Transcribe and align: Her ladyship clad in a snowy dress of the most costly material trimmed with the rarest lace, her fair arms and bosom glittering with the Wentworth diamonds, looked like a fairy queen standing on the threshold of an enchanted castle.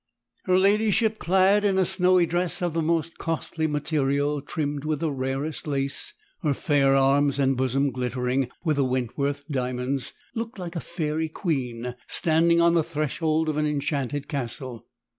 Her 0.45 0.57
ladyship 0.57 1.19
clad 1.19 1.63
in 1.63 1.77
a 1.77 1.85
snowy 1.85 2.25
dress 2.25 2.63
of 2.63 2.73
the 2.73 2.81
most 2.81 3.19
costly 3.19 3.67
material 3.67 4.41
trimmed 4.41 4.83
with 4.83 4.99
the 5.01 5.11
rarest 5.11 5.67
lace, 5.67 6.13
her 6.41 6.55
fair 6.55 6.95
arms 6.95 7.37
and 7.37 7.55
bosom 7.55 7.91
glittering 7.91 8.49
with 8.63 8.77
the 8.77 8.83
Wentworth 8.83 9.47
diamonds, 9.47 10.13
looked 10.33 10.57
like 10.57 10.75
a 10.75 10.79
fairy 10.79 11.29
queen 11.29 11.93
standing 12.07 12.59
on 12.59 12.73
the 12.73 12.83
threshold 12.83 13.47
of 13.47 13.57
an 13.57 13.67
enchanted 13.67 14.27
castle. 14.27 14.87